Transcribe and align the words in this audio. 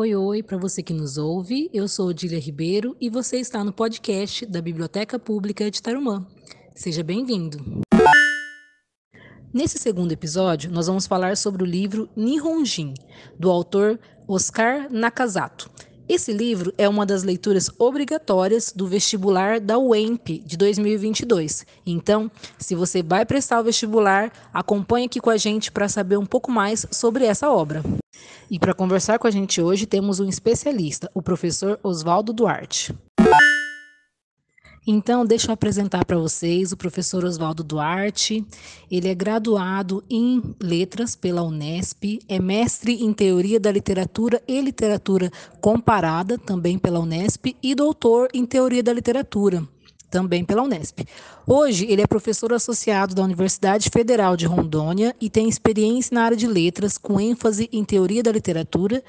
Oi, 0.00 0.16
oi, 0.16 0.42
para 0.42 0.56
você 0.56 0.82
que 0.82 0.94
nos 0.94 1.18
ouve, 1.18 1.68
eu 1.74 1.86
sou 1.86 2.08
Odília 2.08 2.40
Ribeiro 2.40 2.96
e 2.98 3.10
você 3.10 3.36
está 3.36 3.62
no 3.62 3.70
podcast 3.70 4.46
da 4.46 4.62
Biblioteca 4.62 5.18
Pública 5.18 5.70
de 5.70 5.82
Tarumã. 5.82 6.26
Seja 6.74 7.02
bem-vindo. 7.02 7.82
Nesse 9.52 9.76
segundo 9.76 10.10
episódio, 10.12 10.70
nós 10.70 10.86
vamos 10.86 11.06
falar 11.06 11.36
sobre 11.36 11.62
o 11.62 11.66
livro 11.66 12.08
Nihonjin, 12.16 12.94
do 13.38 13.50
autor 13.50 14.00
Oscar 14.26 14.90
Nakazato. 14.90 15.70
Esse 16.10 16.32
livro 16.32 16.74
é 16.76 16.88
uma 16.88 17.06
das 17.06 17.22
leituras 17.22 17.70
obrigatórias 17.78 18.72
do 18.74 18.84
vestibular 18.84 19.60
da 19.60 19.78
UEMP 19.78 20.42
de 20.44 20.56
2022. 20.56 21.64
Então, 21.86 22.28
se 22.58 22.74
você 22.74 23.00
vai 23.00 23.24
prestar 23.24 23.60
o 23.60 23.62
vestibular, 23.62 24.32
acompanhe 24.52 25.06
aqui 25.06 25.20
com 25.20 25.30
a 25.30 25.36
gente 25.36 25.70
para 25.70 25.88
saber 25.88 26.16
um 26.16 26.26
pouco 26.26 26.50
mais 26.50 26.84
sobre 26.90 27.26
essa 27.26 27.48
obra. 27.48 27.84
E 28.50 28.58
para 28.58 28.74
conversar 28.74 29.20
com 29.20 29.28
a 29.28 29.30
gente 29.30 29.62
hoje, 29.62 29.86
temos 29.86 30.18
um 30.18 30.28
especialista, 30.28 31.08
o 31.14 31.22
professor 31.22 31.78
Oswaldo 31.80 32.32
Duarte. 32.32 32.92
Então, 34.86 35.26
deixa 35.26 35.48
eu 35.48 35.52
apresentar 35.52 36.04
para 36.06 36.16
vocês 36.16 36.72
o 36.72 36.76
professor 36.76 37.24
Oswaldo 37.24 37.62
Duarte. 37.62 38.44
Ele 38.90 39.08
é 39.08 39.14
graduado 39.14 40.02
em 40.08 40.42
Letras 40.60 41.14
pela 41.14 41.42
Unesp, 41.42 42.18
é 42.26 42.38
mestre 42.40 42.94
em 43.04 43.12
Teoria 43.12 43.60
da 43.60 43.70
Literatura 43.70 44.42
e 44.48 44.60
Literatura 44.60 45.30
Comparada, 45.60 46.38
também 46.38 46.78
pela 46.78 46.98
Unesp, 46.98 47.54
e 47.62 47.74
doutor 47.74 48.30
em 48.32 48.46
Teoria 48.46 48.82
da 48.82 48.92
Literatura, 48.92 49.62
também 50.10 50.44
pela 50.44 50.62
Unesp. 50.62 51.00
Hoje, 51.46 51.86
ele 51.86 52.00
é 52.00 52.06
professor 52.06 52.52
associado 52.52 53.14
da 53.14 53.22
Universidade 53.22 53.90
Federal 53.90 54.34
de 54.34 54.46
Rondônia 54.46 55.14
e 55.20 55.28
tem 55.28 55.46
experiência 55.46 56.14
na 56.14 56.22
área 56.24 56.36
de 56.36 56.46
letras, 56.46 56.96
com 56.96 57.20
ênfase 57.20 57.68
em 57.70 57.84
teoria 57.84 58.22
da 58.22 58.32
literatura 58.32 59.02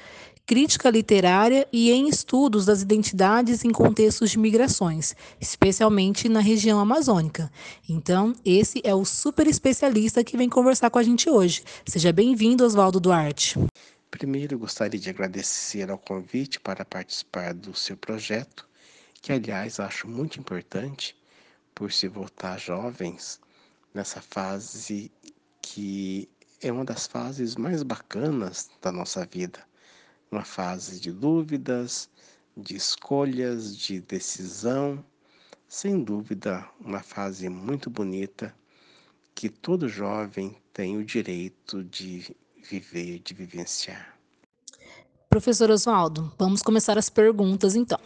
crítica 0.52 0.90
literária 0.90 1.66
e 1.72 1.90
em 1.90 2.06
estudos 2.06 2.66
das 2.66 2.82
identidades 2.82 3.64
em 3.64 3.70
contextos 3.70 4.32
de 4.32 4.38
migrações, 4.38 5.16
especialmente 5.40 6.28
na 6.28 6.40
região 6.40 6.78
amazônica. 6.78 7.50
Então, 7.88 8.34
esse 8.44 8.82
é 8.84 8.94
o 8.94 9.02
super 9.02 9.46
especialista 9.46 10.22
que 10.22 10.36
vem 10.36 10.50
conversar 10.50 10.90
com 10.90 10.98
a 10.98 11.02
gente 11.02 11.30
hoje. 11.30 11.64
Seja 11.86 12.12
bem-vindo, 12.12 12.66
Oswaldo 12.66 13.00
Duarte. 13.00 13.58
Primeiro, 14.10 14.58
gostaria 14.58 15.00
de 15.00 15.08
agradecer 15.08 15.90
ao 15.90 15.96
convite 15.96 16.60
para 16.60 16.84
participar 16.84 17.54
do 17.54 17.74
seu 17.74 17.96
projeto, 17.96 18.68
que, 19.22 19.32
aliás, 19.32 19.80
acho 19.80 20.06
muito 20.06 20.38
importante 20.38 21.16
por 21.74 21.90
se 21.90 22.08
voltar 22.08 22.60
jovens 22.60 23.40
nessa 23.94 24.20
fase 24.20 25.10
que 25.62 26.28
é 26.60 26.70
uma 26.70 26.84
das 26.84 27.06
fases 27.06 27.56
mais 27.56 27.82
bacanas 27.82 28.68
da 28.82 28.92
nossa 28.92 29.24
vida 29.24 29.71
uma 30.32 30.44
fase 30.44 30.98
de 30.98 31.12
dúvidas, 31.12 32.08
de 32.56 32.74
escolhas, 32.74 33.76
de 33.76 34.00
decisão, 34.00 35.04
sem 35.68 36.02
dúvida, 36.02 36.66
uma 36.80 37.00
fase 37.00 37.48
muito 37.48 37.90
bonita 37.90 38.54
que 39.34 39.48
todo 39.48 39.88
jovem 39.88 40.56
tem 40.72 40.96
o 40.96 41.04
direito 41.04 41.84
de 41.84 42.34
viver, 42.62 43.20
de 43.20 43.34
vivenciar. 43.34 44.16
Professor 45.28 45.70
Oswaldo, 45.70 46.32
vamos 46.38 46.62
começar 46.62 46.98
as 46.98 47.08
perguntas 47.08 47.74
então. 47.74 47.98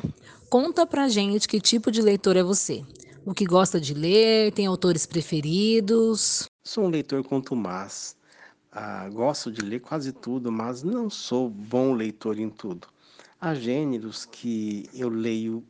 Conta 0.49 0.87
pra 0.87 1.09
gente 1.09 1.49
que 1.49 1.61
tipo 1.61 1.91
de 1.91 2.01
leitor 2.01 2.37
é 2.37 2.43
você. 2.43 2.85
O 3.25 3.35
que 3.35 3.45
gosta 3.45 3.81
de 3.81 3.93
ler? 3.95 4.53
Tem 4.53 4.67
autores 4.67 5.05
preferidos? 5.05 6.49
Sou 6.65 6.85
um 6.85 6.89
leitor 6.89 7.25
contumaz. 7.25 8.17
Ah, 8.79 9.09
gosto 9.09 9.51
de 9.51 9.63
ler 9.63 9.81
quase 9.81 10.13
tudo, 10.13 10.53
mas 10.53 10.83
não 10.83 11.09
sou 11.09 11.49
bom 11.49 11.95
leitor 11.95 12.39
em 12.39 12.51
tudo. 12.51 12.87
Há 13.41 13.55
gêneros 13.55 14.27
que 14.27 14.87
eu 14.93 15.09
leio 15.09 15.65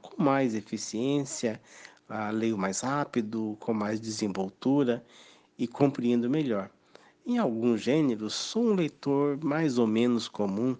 com 0.00 0.22
mais 0.22 0.54
eficiência, 0.54 1.60
ah, 2.08 2.30
leio 2.30 2.56
mais 2.56 2.82
rápido, 2.82 3.56
com 3.58 3.74
mais 3.74 4.00
desenvoltura 4.00 5.04
e 5.58 5.66
compreendo 5.66 6.30
melhor. 6.30 6.70
Em 7.26 7.36
alguns 7.36 7.80
gêneros, 7.80 8.32
sou 8.32 8.66
um 8.66 8.74
leitor 8.74 9.42
mais 9.42 9.76
ou 9.76 9.88
menos 9.88 10.28
comum, 10.28 10.76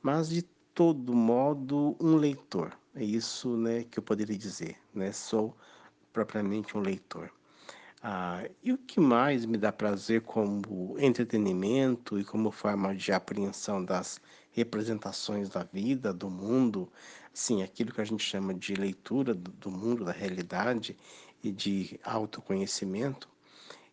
mas 0.00 0.28
de 0.28 0.42
todo 0.72 1.12
modo 1.12 1.96
um 1.98 2.14
leitor. 2.14 2.78
É 2.94 3.02
isso 3.02 3.56
né, 3.56 3.82
que 3.82 3.98
eu 3.98 4.04
poderia 4.04 4.38
dizer. 4.38 4.76
Né? 4.94 5.10
Sou 5.10 5.52
propriamente 6.12 6.78
um 6.78 6.80
leitor. 6.80 7.28
Ah, 8.06 8.46
e 8.62 8.70
o 8.70 8.76
que 8.76 9.00
mais 9.00 9.46
me 9.46 9.56
dá 9.56 9.72
prazer 9.72 10.20
como 10.20 10.94
entretenimento 10.98 12.20
e 12.20 12.24
como 12.24 12.50
forma 12.50 12.94
de 12.94 13.10
apreensão 13.12 13.82
das 13.82 14.20
representações 14.52 15.48
da 15.48 15.64
vida, 15.64 16.12
do 16.12 16.28
mundo, 16.28 16.92
sim, 17.32 17.62
aquilo 17.62 17.92
que 17.94 18.02
a 18.02 18.04
gente 18.04 18.22
chama 18.22 18.52
de 18.52 18.74
leitura 18.74 19.32
do 19.34 19.70
mundo, 19.70 20.04
da 20.04 20.12
realidade 20.12 20.94
e 21.42 21.50
de 21.50 21.98
autoconhecimento, 22.04 23.26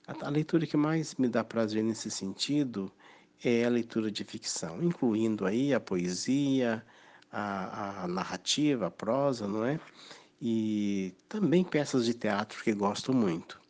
a, 0.06 0.28
a 0.28 0.30
leitura 0.30 0.68
que 0.68 0.76
mais 0.76 1.16
me 1.16 1.30
dá 1.30 1.42
prazer 1.42 1.82
nesse 1.82 2.12
sentido 2.12 2.92
é 3.42 3.64
a 3.64 3.70
leitura 3.70 4.12
de 4.12 4.26
ficção, 4.26 4.84
incluindo 4.84 5.46
aí 5.46 5.74
a 5.74 5.80
poesia, 5.80 6.86
a, 7.32 8.04
a 8.04 8.08
narrativa, 8.10 8.88
a 8.88 8.92
prosa, 8.92 9.48
não 9.48 9.64
é? 9.66 9.80
E 10.42 11.14
também 11.30 11.64
peças 11.64 12.06
de 12.06 12.14
teatro 12.14 12.62
que 12.62 12.74
gosto 12.74 13.14
muito. 13.14 13.61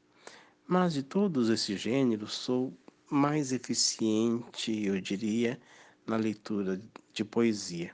Mas 0.74 0.94
de 0.94 1.04
todos 1.04 1.50
esses 1.50 1.82
gêneros, 1.82 2.32
sou 2.32 2.74
mais 3.10 3.52
eficiente, 3.52 4.86
eu 4.86 5.02
diria, 5.02 5.60
na 6.08 6.16
leitura 6.16 6.82
de 7.12 7.26
poesia. 7.26 7.92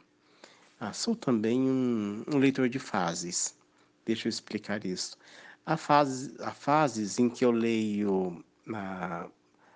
Ah, 0.80 0.94
sou 0.94 1.16
também 1.16 1.60
um, 1.60 2.24
um, 2.32 2.38
leitor 2.38 2.70
de 2.70 2.78
fases. 2.78 3.58
Deixa 4.06 4.28
eu 4.28 4.30
explicar 4.30 4.86
isso. 4.86 5.18
Há 5.66 5.76
fases, 5.76 6.40
há 6.40 6.52
fases 6.52 7.18
em 7.18 7.32
que 7.32 7.44
eu 7.44 7.50
leio 7.50 8.46
ah, 8.72 9.28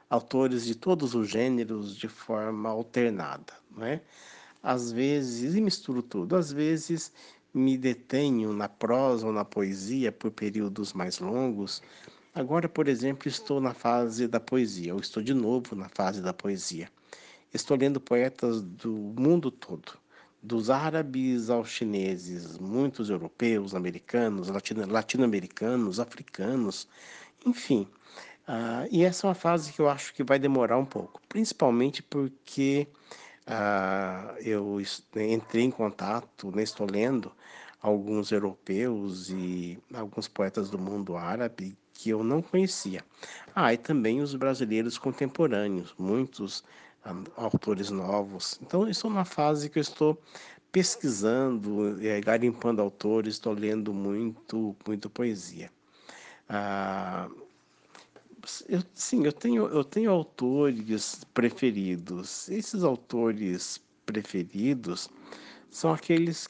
autores 0.07 0.63
de 0.63 0.75
todos 0.75 1.15
os 1.15 1.27
gêneros 1.27 1.97
de 1.97 2.07
forma 2.07 2.69
alternada, 2.69 3.53
não 3.75 3.83
é? 3.83 3.99
Às 4.61 4.91
vezes, 4.91 5.55
e 5.55 5.59
misturo 5.59 6.03
tudo, 6.03 6.35
às 6.35 6.51
vezes 6.51 7.11
me 7.51 7.79
detenho 7.79 8.53
na 8.53 8.69
prosa 8.69 9.25
ou 9.25 9.33
na 9.33 9.43
poesia 9.43 10.11
por 10.11 10.29
períodos 10.29 10.93
mais 10.93 11.17
longos, 11.17 11.81
Agora, 12.33 12.69
por 12.69 12.87
exemplo, 12.87 13.27
estou 13.27 13.59
na 13.59 13.73
fase 13.73 14.25
da 14.25 14.39
poesia, 14.39 14.93
ou 14.93 15.01
estou 15.01 15.21
de 15.21 15.33
novo 15.33 15.75
na 15.75 15.89
fase 15.89 16.21
da 16.21 16.33
poesia. 16.33 16.89
Estou 17.53 17.75
lendo 17.75 17.99
poetas 17.99 18.61
do 18.61 18.93
mundo 19.19 19.51
todo, 19.51 19.99
dos 20.41 20.69
árabes 20.69 21.49
aos 21.49 21.69
chineses, 21.69 22.57
muitos 22.57 23.09
europeus, 23.09 23.75
americanos, 23.75 24.47
latino-americanos, 24.47 25.99
africanos, 25.99 26.87
enfim. 27.45 27.85
Uh, 28.47 28.87
e 28.89 29.03
essa 29.03 29.27
é 29.27 29.29
uma 29.29 29.35
fase 29.35 29.73
que 29.73 29.81
eu 29.81 29.89
acho 29.89 30.13
que 30.13 30.23
vai 30.23 30.39
demorar 30.39 30.77
um 30.77 30.85
pouco, 30.85 31.21
principalmente 31.27 32.01
porque 32.01 32.87
uh, 33.45 34.37
eu 34.39 34.79
entrei 35.15 35.65
em 35.65 35.71
contato, 35.71 36.49
né, 36.55 36.63
estou 36.63 36.89
lendo 36.89 37.29
alguns 37.81 38.31
europeus 38.31 39.29
e 39.29 39.77
alguns 39.93 40.29
poetas 40.29 40.69
do 40.69 40.79
mundo 40.79 41.17
árabe 41.17 41.75
que 41.93 42.09
eu 42.09 42.23
não 42.23 42.41
conhecia. 42.41 43.03
Ah, 43.55 43.73
e 43.73 43.77
também 43.77 44.21
os 44.21 44.33
brasileiros 44.35 44.97
contemporâneos, 44.97 45.93
muitos 45.97 46.63
um, 47.05 47.23
autores 47.35 47.89
novos. 47.89 48.59
Então, 48.61 48.87
estou 48.87 49.09
numa 49.09 49.25
fase 49.25 49.69
que 49.69 49.79
eu 49.79 49.81
estou 49.81 50.21
pesquisando, 50.71 51.99
é, 52.05 52.21
garimpando 52.21 52.81
autores, 52.81 53.35
estou 53.35 53.53
lendo 53.53 53.93
muito, 53.93 54.75
muito 54.87 55.09
poesia. 55.09 55.71
Ah, 56.47 57.29
eu, 58.67 58.81
sim, 58.93 59.25
eu 59.25 59.33
tenho, 59.33 59.67
eu 59.67 59.83
tenho 59.83 60.11
autores 60.11 61.23
preferidos. 61.33 62.49
Esses 62.49 62.83
autores 62.83 63.81
preferidos 64.05 65.09
são 65.69 65.93
aqueles 65.93 66.49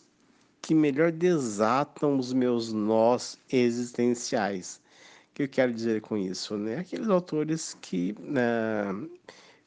que 0.62 0.74
melhor 0.76 1.12
desatam 1.12 2.18
os 2.18 2.32
meus 2.32 2.72
nós 2.72 3.38
existenciais 3.52 4.81
que 5.34 5.44
eu 5.44 5.50
quero 5.50 5.74
dizer 5.74 6.02
com 6.02 6.18
isso? 6.18 6.58
Né? 6.58 6.78
Aqueles 6.78 7.10
autores 7.10 7.78
que 7.82 8.16
né, 8.20 8.92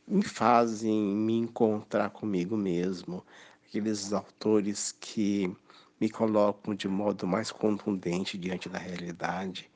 me 0.06 0.22
fazem 0.22 1.00
me 1.00 1.34
encontrar 1.38 2.10
comigo 2.10 2.56
mesmo, 2.56 3.24
aqueles 3.66 4.12
autores 4.12 4.94
que 5.00 5.54
me 6.00 6.10
colocam 6.10 6.74
de 6.74 6.88
modo 6.88 7.26
mais 7.26 7.50
contundente 7.50 8.36
diante 8.36 8.68
da 8.68 8.78
realidade, 8.78 9.70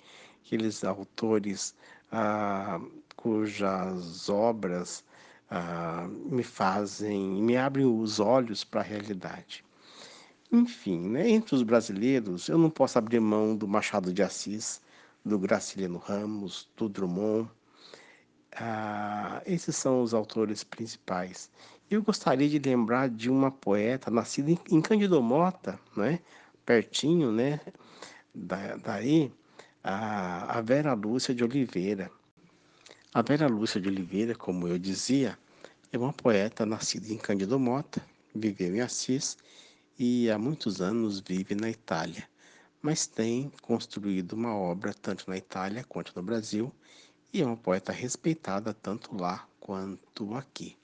aqueles 0.44 0.84
autores 0.84 1.74
ah, 2.12 2.80
cujas 3.16 4.28
obras 4.28 5.04
ah, 5.50 6.06
me 6.26 6.42
fazem, 6.42 7.42
me 7.42 7.56
abrem 7.56 7.86
os 7.86 8.20
olhos 8.20 8.64
para 8.64 8.80
a 8.80 8.84
realidade. 8.84 9.64
Enfim, 10.50 11.08
né, 11.08 11.28
entre 11.28 11.54
os 11.54 11.62
brasileiros, 11.62 12.48
eu 12.48 12.56
não 12.58 12.70
posso 12.70 12.98
abrir 12.98 13.20
mão 13.20 13.54
do 13.54 13.68
Machado 13.68 14.12
de 14.12 14.22
Assis, 14.22 14.80
do 15.24 15.38
Graciliano 15.38 15.98
Ramos, 15.98 16.68
do 16.76 16.88
Drummond. 16.88 17.50
Ah, 18.56 19.42
esses 19.46 19.76
são 19.76 20.02
os 20.02 20.14
autores 20.14 20.64
principais. 20.64 21.50
Eu 21.90 22.02
gostaria 22.02 22.48
de 22.48 22.58
lembrar 22.58 23.08
de 23.08 23.30
uma 23.30 23.50
poeta 23.50 24.10
nascida 24.10 24.50
em 24.70 24.80
Cândido 24.80 25.22
Mota, 25.22 25.78
né? 25.96 26.20
pertinho, 26.68 27.32
né? 27.32 27.60
Da, 28.34 28.76
daí, 28.76 29.32
a, 29.82 30.58
a 30.58 30.60
Vera 30.60 30.92
Lúcia 30.92 31.34
de 31.34 31.42
Oliveira. 31.42 32.10
A 33.14 33.22
Vera 33.22 33.46
Lúcia 33.48 33.80
de 33.80 33.88
Oliveira, 33.88 34.34
como 34.34 34.68
eu 34.68 34.78
dizia, 34.78 35.38
é 35.90 35.96
uma 35.96 36.12
poeta 36.12 36.66
nascida 36.66 37.10
em 37.10 37.16
Cândido 37.16 37.58
Mota, 37.58 38.02
viveu 38.34 38.76
em 38.76 38.80
Assis 38.82 39.38
e 39.98 40.30
há 40.30 40.38
muitos 40.38 40.82
anos 40.82 41.20
vive 41.20 41.54
na 41.54 41.70
Itália, 41.70 42.28
mas 42.80 43.06
tem 43.06 43.50
construído 43.62 44.32
uma 44.32 44.54
obra 44.54 44.94
tanto 44.94 45.28
na 45.28 45.36
Itália 45.36 45.84
quanto 45.84 46.12
no 46.14 46.22
Brasil 46.22 46.72
e 47.32 47.42
é 47.42 47.46
uma 47.46 47.56
poeta 47.56 47.92
respeitada 47.92 48.72
tanto 48.72 49.16
lá 49.16 49.46
quanto 49.60 50.34
aqui. 50.34 50.76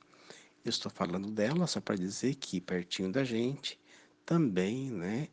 Eu 0.64 0.70
estou 0.70 0.90
falando 0.90 1.30
dela 1.30 1.66
só 1.66 1.80
para 1.80 1.96
dizer 1.96 2.34
que 2.36 2.60
pertinho 2.60 3.12
da 3.12 3.24
gente 3.24 3.78
também, 4.24 4.90
né, 4.90 5.28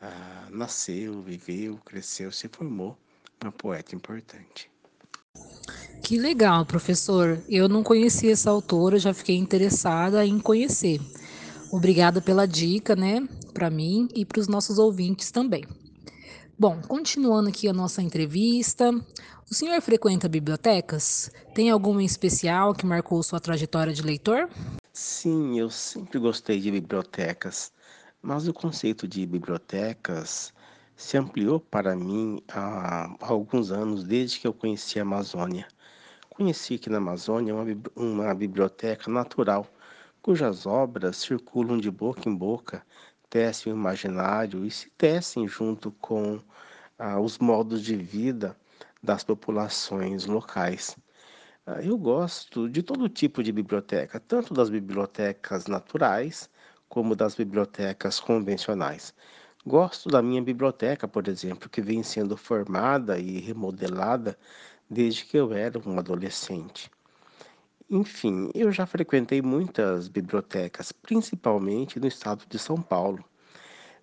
ah, 0.00 0.48
nasceu, 0.50 1.22
viveu, 1.22 1.78
cresceu, 1.84 2.30
se 2.30 2.48
formou 2.48 2.96
uma 3.42 3.52
poeta 3.52 3.94
importante. 3.94 4.70
Que 6.02 6.18
legal, 6.18 6.66
professor. 6.66 7.42
Eu 7.48 7.68
não 7.68 7.82
conhecia 7.82 8.32
essa 8.32 8.50
autora, 8.50 8.98
já 8.98 9.14
fiquei 9.14 9.36
interessada 9.36 10.24
em 10.24 10.38
conhecer. 10.38 11.00
Obrigada 11.72 12.20
pela 12.20 12.46
dica, 12.46 12.94
né, 12.94 13.26
para 13.52 13.70
mim 13.70 14.08
e 14.14 14.24
para 14.24 14.40
os 14.40 14.48
nossos 14.48 14.78
ouvintes 14.78 15.30
também. 15.30 15.64
Bom, 16.56 16.80
continuando 16.86 17.48
aqui 17.48 17.66
a 17.68 17.72
nossa 17.72 18.00
entrevista, 18.00 18.92
o 19.50 19.54
senhor 19.54 19.80
frequenta 19.82 20.28
bibliotecas? 20.28 21.28
Tem 21.52 21.68
alguma 21.68 22.00
em 22.00 22.06
especial 22.06 22.72
que 22.72 22.86
marcou 22.86 23.20
sua 23.24 23.40
trajetória 23.40 23.92
de 23.92 24.02
leitor? 24.02 24.48
Sim, 24.92 25.58
eu 25.58 25.68
sempre 25.68 26.16
gostei 26.16 26.60
de 26.60 26.70
bibliotecas, 26.70 27.72
mas 28.22 28.46
o 28.46 28.54
conceito 28.54 29.08
de 29.08 29.26
bibliotecas 29.26 30.54
se 30.94 31.16
ampliou 31.16 31.58
para 31.58 31.96
mim 31.96 32.40
há 32.48 33.12
alguns 33.20 33.72
anos, 33.72 34.04
desde 34.04 34.38
que 34.38 34.46
eu 34.46 34.54
conheci 34.54 35.00
a 35.00 35.02
Amazônia. 35.02 35.66
Conheci 36.30 36.78
que 36.78 36.88
na 36.88 36.98
Amazônia 36.98 37.52
uma, 37.52 37.64
uma 37.96 38.32
biblioteca 38.32 39.10
natural, 39.10 39.66
cujas 40.22 40.66
obras 40.66 41.16
circulam 41.16 41.78
de 41.78 41.90
boca 41.90 42.28
em 42.28 42.34
boca, 42.34 42.86
tecem 43.30 43.72
o 43.72 43.76
imaginário 43.76 44.64
e 44.64 44.70
se 44.70 44.90
tecem 44.90 45.46
junto 45.48 45.90
com 45.92 46.40
ah, 46.98 47.20
os 47.20 47.38
modos 47.38 47.82
de 47.82 47.96
vida 47.96 48.56
das 49.02 49.24
populações 49.24 50.26
locais. 50.26 50.96
Ah, 51.66 51.80
eu 51.82 51.96
gosto 51.98 52.68
de 52.68 52.82
todo 52.82 53.08
tipo 53.08 53.42
de 53.42 53.52
biblioteca, 53.52 54.20
tanto 54.20 54.54
das 54.54 54.70
bibliotecas 54.70 55.66
naturais 55.66 56.50
como 56.88 57.16
das 57.16 57.34
bibliotecas 57.34 58.20
convencionais. 58.20 59.14
Gosto 59.66 60.08
da 60.10 60.22
minha 60.22 60.42
biblioteca, 60.42 61.08
por 61.08 61.26
exemplo, 61.28 61.68
que 61.70 61.80
vem 61.80 62.02
sendo 62.02 62.36
formada 62.36 63.18
e 63.18 63.40
remodelada 63.40 64.38
desde 64.90 65.24
que 65.24 65.36
eu 65.38 65.52
era 65.52 65.78
um 65.88 65.98
adolescente. 65.98 66.90
Enfim, 67.96 68.50
eu 68.56 68.72
já 68.72 68.86
frequentei 68.86 69.40
muitas 69.40 70.08
bibliotecas, 70.08 70.90
principalmente 70.90 72.00
no 72.00 72.08
estado 72.08 72.44
de 72.48 72.58
São 72.58 72.82
Paulo, 72.82 73.24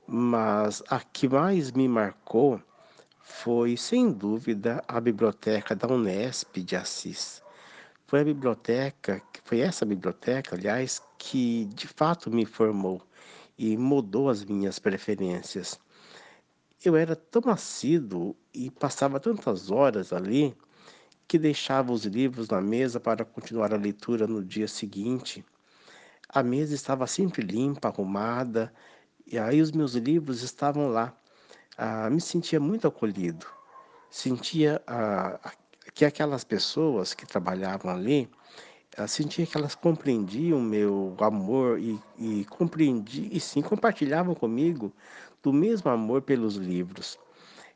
mas 0.07 0.81
a 0.87 1.01
que 1.01 1.27
mais 1.27 1.73
me 1.73 1.89
marcou 1.89 2.57
foi, 3.19 3.75
sem 3.75 4.09
dúvida, 4.09 4.81
a 4.87 4.97
biblioteca 5.01 5.75
da 5.75 5.89
Unesp 5.89 6.55
de 6.59 6.73
Assis. 6.77 7.43
Foi 8.07 8.21
a 8.21 8.23
biblioteca, 8.23 9.21
foi 9.43 9.59
essa 9.59 9.85
biblioteca, 9.85 10.55
aliás, 10.55 11.01
que 11.17 11.65
de 11.65 11.89
fato 11.89 12.31
me 12.31 12.45
formou 12.45 13.01
e 13.57 13.75
mudou 13.75 14.29
as 14.29 14.45
minhas 14.45 14.79
preferências. 14.79 15.77
Eu 16.81 16.95
era 16.95 17.13
tão 17.13 17.51
assíduo 17.51 18.37
e 18.53 18.71
passava 18.71 19.19
tantas 19.19 19.69
horas 19.69 20.13
ali 20.13 20.55
que 21.31 21.39
deixava 21.39 21.93
os 21.93 22.03
livros 22.03 22.49
na 22.49 22.59
mesa 22.59 22.99
para 22.99 23.23
continuar 23.23 23.73
a 23.73 23.77
leitura 23.77 24.27
no 24.27 24.43
dia 24.43 24.67
seguinte. 24.67 25.45
A 26.27 26.43
mesa 26.43 26.75
estava 26.75 27.07
sempre 27.07 27.41
limpa, 27.41 27.87
arrumada, 27.87 28.73
e 29.25 29.39
aí 29.39 29.61
os 29.61 29.71
meus 29.71 29.93
livros 29.93 30.43
estavam 30.43 30.89
lá. 30.89 31.15
Ah, 31.77 32.09
me 32.09 32.19
sentia 32.19 32.59
muito 32.59 32.85
acolhido. 32.85 33.45
Sentia 34.09 34.81
ah, 34.85 35.39
que 35.93 36.03
aquelas 36.03 36.43
pessoas 36.43 37.13
que 37.13 37.25
trabalhavam 37.25 37.89
ali, 37.89 38.29
ah, 38.97 39.07
sentia 39.07 39.47
que 39.47 39.57
elas 39.57 39.73
compreendiam 39.73 40.59
o 40.59 40.61
meu 40.61 41.15
amor 41.21 41.79
e, 41.79 41.97
e 42.19 42.43
compreendiam, 42.49 43.29
e 43.31 43.39
sim, 43.39 43.61
compartilhavam 43.61 44.35
comigo 44.35 44.91
do 45.41 45.53
mesmo 45.53 45.89
amor 45.89 46.23
pelos 46.23 46.57
livros. 46.57 47.17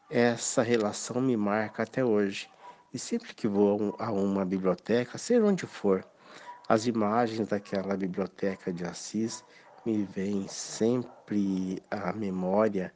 Essa 0.10 0.62
relação 0.62 1.22
me 1.22 1.38
marca 1.38 1.84
até 1.84 2.04
hoje. 2.04 2.54
E 2.96 2.98
sempre 2.98 3.36
que 3.36 3.46
vou 3.46 3.94
a 4.00 4.10
uma 4.10 4.46
biblioteca, 4.46 5.18
seja 5.18 5.44
onde 5.44 5.68
for, 5.68 6.02
as 6.66 6.88
imagens 6.88 7.50
daquela 7.50 7.98
biblioteca 7.98 8.72
de 8.72 8.86
Assis 8.86 9.44
me 9.86 10.06
vêm 10.06 10.48
sempre 10.48 11.84
à 11.92 12.14
memória 12.14 12.94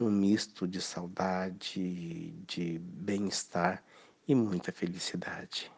um 0.00 0.08
misto 0.08 0.66
de 0.66 0.80
saudade, 0.80 2.34
de 2.46 2.78
bem-estar 2.78 3.84
e 4.26 4.34
muita 4.34 4.72
felicidade. 4.72 5.70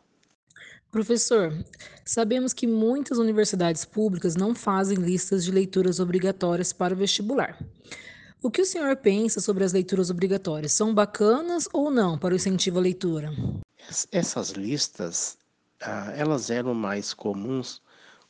Professor, 0.93 1.53
sabemos 2.05 2.53
que 2.53 2.69
muitas 2.69 3.19
universidades 3.19 3.85
públicas 3.85 4.37
não 4.37 4.55
fazem 4.55 4.99
listas 4.99 5.45
de 5.45 5.51
leituras 5.51 5.99
obrigatórias 5.99 6.73
para 6.73 6.95
o 6.95 6.97
vestibular. 6.97 7.59
O 8.41 8.53
que 8.53 8.61
o 8.61 8.65
senhor 8.65 8.95
pensa 8.99 9.41
sobre 9.41 9.65
as 9.65 9.73
leituras 9.73 10.11
obrigatórias? 10.11 10.73
São 10.73 10.95
bacanas 10.95 11.69
ou 11.73 11.91
não 11.91 12.17
para 12.17 12.35
o 12.35 12.37
incentivo 12.37 12.79
à 12.79 12.83
leitura? 12.83 13.33
Essas 14.11 14.51
listas, 14.51 15.37
ah, 15.81 16.11
elas 16.17 16.51
eram 16.51 16.75
mais 16.75 17.13
comuns 17.13 17.83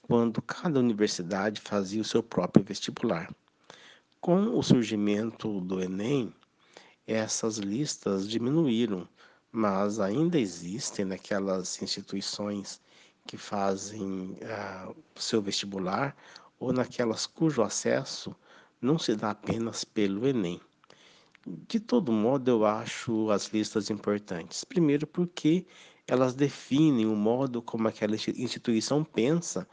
quando 0.02 0.42
cada 0.42 0.80
universidade 0.80 1.60
fazia 1.60 2.02
o 2.02 2.04
seu 2.04 2.22
próprio 2.22 2.64
vestibular. 2.64 3.32
Com 4.20 4.58
o 4.58 4.62
surgimento 4.62 5.60
do 5.60 5.80
Enem, 5.80 6.34
essas 7.06 7.58
listas 7.58 8.28
diminuíram, 8.28 9.08
mas 9.52 10.00
ainda 10.00 10.38
existem 10.38 11.04
naquelas 11.04 11.80
instituições 11.80 12.80
que 13.26 13.36
fazem 13.36 14.36
o 15.16 15.20
seu 15.20 15.40
vestibular 15.40 16.16
ou 16.58 16.72
naquelas 16.72 17.26
cujo 17.26 17.62
acesso 17.62 18.34
não 18.80 18.98
se 18.98 19.14
dá 19.14 19.30
apenas 19.30 19.84
pelo 19.84 20.26
Enem. 20.26 20.60
De 21.46 21.78
todo 21.78 22.12
modo, 22.12 22.50
eu 22.50 22.64
acho 22.64 23.30
as 23.30 23.46
listas 23.48 23.90
importantes. 23.90 24.64
Primeiro, 24.64 25.06
porque 25.06 25.66
elas 26.06 26.34
definem 26.34 27.06
o 27.06 27.16
modo 27.16 27.62
como 27.62 27.88
aquela 27.88 28.14
instituição 28.14 29.04
pensa 29.04 29.66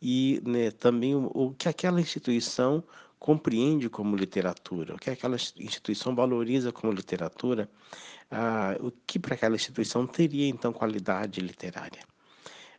e 0.00 0.40
né, 0.44 0.70
também 0.70 1.14
o, 1.14 1.30
o, 1.34 1.54
que 1.54 1.68
aquela 1.68 2.00
instituição 2.00 2.82
compreende 3.18 3.88
como 3.88 4.16
literatura, 4.16 4.94
o 4.94 4.98
que 4.98 5.10
aquela 5.10 5.36
instituição 5.36 6.14
valoriza 6.14 6.70
como 6.72 6.92
literatura, 6.92 7.70
ah, 8.30 8.76
o 8.80 8.90
que 8.90 9.18
para 9.18 9.34
aquela 9.34 9.56
instituição 9.56 10.06
teria 10.06 10.46
então 10.46 10.72
qualidade 10.72 11.40
literária. 11.40 12.04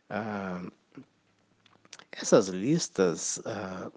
Ah, 0.08 0.62
essas 2.12 2.48
listas 2.48 3.40
ah, 3.44 3.90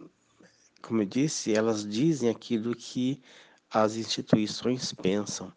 como 0.82 1.02
eu 1.02 1.06
disse, 1.06 1.54
elas 1.54 1.88
dizem 1.88 2.30
aquilo 2.30 2.76
que 2.76 3.22
as 3.72 3.96
instituições 3.96 4.94
pensam. 4.94 5.54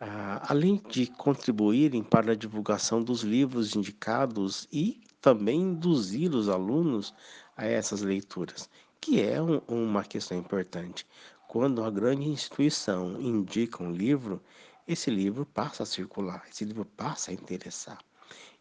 Ah, 0.00 0.46
além 0.48 0.82
de 0.88 1.06
contribuírem 1.06 2.02
para 2.02 2.32
a 2.32 2.36
divulgação 2.36 3.02
dos 3.02 3.22
livros 3.22 3.76
indicados 3.76 4.66
e 4.72 5.00
também 5.20 5.60
induzir 5.60 6.34
os 6.34 6.48
alunos 6.48 7.14
a 7.56 7.66
essas 7.66 8.02
leituras, 8.02 8.68
que 9.00 9.20
é 9.20 9.40
um, 9.40 9.60
uma 9.68 10.02
questão 10.02 10.36
importante. 10.36 11.06
Quando 11.46 11.78
uma 11.80 11.90
grande 11.90 12.28
instituição 12.28 13.20
indica 13.20 13.82
um 13.82 13.92
livro, 13.92 14.42
esse 14.88 15.10
livro 15.10 15.46
passa 15.46 15.84
a 15.84 15.86
circular, 15.86 16.44
esse 16.50 16.64
livro 16.64 16.84
passa 16.84 17.30
a 17.30 17.34
interessar. 17.34 17.98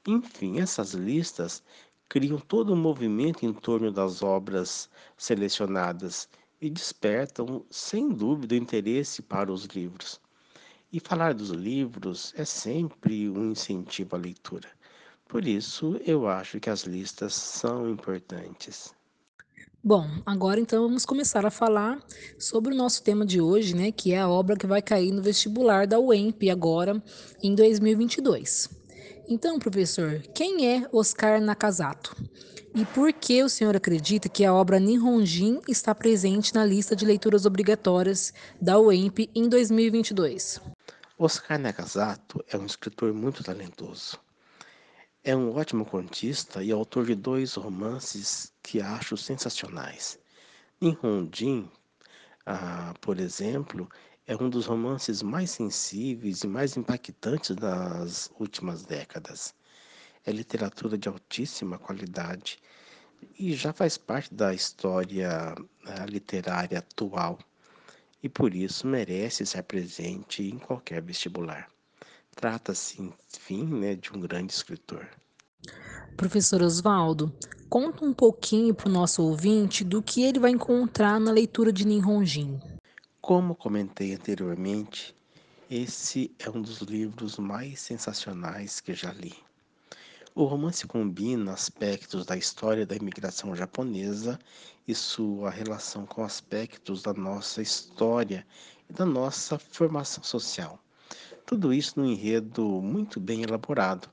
Enfim, 0.07 0.59
essas 0.59 0.93
listas 0.93 1.63
criam 2.07 2.37
todo 2.37 2.73
um 2.73 2.75
movimento 2.75 3.45
em 3.45 3.53
torno 3.53 3.91
das 3.91 4.21
obras 4.21 4.89
selecionadas 5.17 6.27
e 6.61 6.69
despertam, 6.69 7.65
sem 7.71 8.09
dúvida, 8.09 8.55
interesse 8.55 9.21
para 9.21 9.51
os 9.51 9.65
livros. 9.65 10.21
E 10.93 10.99
falar 10.99 11.33
dos 11.33 11.49
livros 11.49 12.33
é 12.37 12.45
sempre 12.45 13.29
um 13.29 13.51
incentivo 13.51 14.15
à 14.15 14.19
leitura. 14.19 14.69
Por 15.27 15.47
isso, 15.47 15.99
eu 16.05 16.27
acho 16.27 16.59
que 16.59 16.69
as 16.69 16.81
listas 16.81 17.33
são 17.33 17.89
importantes. 17.89 18.93
Bom, 19.83 20.07
agora 20.25 20.59
então 20.59 20.83
vamos 20.83 21.05
começar 21.05 21.43
a 21.43 21.49
falar 21.49 21.99
sobre 22.37 22.71
o 22.71 22.77
nosso 22.77 23.01
tema 23.01 23.25
de 23.25 23.41
hoje, 23.41 23.75
né, 23.75 23.91
que 23.91 24.13
é 24.13 24.19
a 24.19 24.29
obra 24.29 24.55
que 24.55 24.67
vai 24.67 24.79
cair 24.79 25.11
no 25.11 25.23
vestibular 25.23 25.87
da 25.87 25.99
UEMP 25.99 26.51
agora 26.51 27.01
em 27.41 27.55
2022. 27.55 28.69
Então, 29.27 29.57
professor, 29.57 30.21
quem 30.35 30.67
é 30.67 30.87
Oscar 30.91 31.41
Nakazato? 31.41 32.15
E 32.73 32.85
por 32.85 33.11
que 33.11 33.43
o 33.43 33.49
senhor 33.49 33.75
acredita 33.75 34.29
que 34.29 34.45
a 34.45 34.53
obra 34.53 34.79
Nihonjin 34.79 35.59
está 35.67 35.93
presente 35.93 36.55
na 36.55 36.63
lista 36.63 36.95
de 36.95 37.05
leituras 37.05 37.45
obrigatórias 37.45 38.33
da 38.61 38.79
UEMP 38.79 39.29
em 39.35 39.49
2022? 39.49 40.61
Oscar 41.17 41.59
Nakazato 41.59 42.41
é 42.47 42.57
um 42.57 42.65
escritor 42.65 43.13
muito 43.13 43.43
talentoso. 43.43 44.17
É 45.21 45.35
um 45.35 45.53
ótimo 45.53 45.85
contista 45.85 46.63
e 46.63 46.71
autor 46.71 47.05
de 47.07 47.13
dois 47.13 47.55
romances 47.55 48.53
que 48.63 48.81
acho 48.81 49.17
sensacionais. 49.17 50.17
Nihonjin, 50.79 51.69
ah, 52.45 52.93
por 53.01 53.19
exemplo, 53.19 53.89
é 54.25 54.35
um 54.35 54.49
dos 54.49 54.65
romances 54.65 55.21
mais 55.21 55.51
sensíveis 55.51 56.41
e 56.43 56.47
mais 56.47 56.77
impactantes 56.77 57.53
das 57.53 58.31
últimas 58.39 58.85
décadas. 58.85 59.53
É 60.25 60.31
literatura 60.31 60.97
de 60.97 61.07
altíssima 61.09 61.77
qualidade 61.77 62.59
e 63.37 63.53
já 63.53 63.73
faz 63.73 63.97
parte 63.97 64.33
da 64.33 64.53
história 64.53 65.55
uh, 65.57 66.05
literária 66.07 66.79
atual 66.79 67.39
e 68.21 68.29
por 68.29 68.53
isso 68.53 68.85
merece 68.87 69.45
ser 69.45 69.63
presente 69.63 70.43
em 70.43 70.59
qualquer 70.59 71.01
vestibular. 71.01 71.67
Trata-se, 72.35 73.01
enfim, 73.01 73.65
né, 73.65 73.95
de 73.95 74.11
um 74.13 74.19
grande 74.19 74.53
escritor. 74.53 75.07
Professor 76.15 76.61
Oswaldo, 76.61 77.33
conta 77.69 78.05
um 78.05 78.13
pouquinho 78.13 78.73
para 78.73 78.89
o 78.89 78.91
nosso 78.91 79.23
ouvinte 79.23 79.83
do 79.83 80.01
que 80.01 80.23
ele 80.23 80.39
vai 80.39 80.51
encontrar 80.51 81.19
na 81.19 81.31
leitura 81.31 81.71
de 81.73 81.85
Ninhonjin. 81.85 82.59
Como 83.19 83.55
comentei 83.55 84.13
anteriormente, 84.13 85.15
esse 85.69 86.31
é 86.39 86.49
um 86.49 86.61
dos 86.61 86.79
livros 86.79 87.37
mais 87.37 87.79
sensacionais 87.79 88.79
que 88.81 88.93
já 88.93 89.11
li. 89.11 89.33
O 90.33 90.45
romance 90.45 90.87
combina 90.87 91.51
aspectos 91.51 92.25
da 92.25 92.37
história 92.37 92.85
da 92.85 92.95
imigração 92.95 93.53
japonesa 93.53 94.39
e 94.87 94.95
sua 94.95 95.49
relação 95.49 96.05
com 96.05 96.23
aspectos 96.23 97.01
da 97.01 97.13
nossa 97.13 97.61
história 97.61 98.47
e 98.89 98.93
da 98.93 99.05
nossa 99.05 99.59
formação 99.59 100.23
social. 100.23 100.79
Tudo 101.45 101.73
isso 101.73 101.99
num 101.99 102.05
enredo 102.05 102.63
muito 102.81 103.19
bem 103.19 103.43
elaborado. 103.43 104.09